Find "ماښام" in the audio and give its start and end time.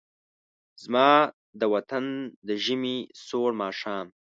3.61-4.05